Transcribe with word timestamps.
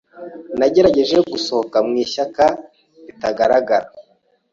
Nagerageje 0.59 1.17
gusohoka 1.31 1.77
mu 1.87 1.93
ishyaka 2.03 2.45
ritagaragara. 3.05 3.87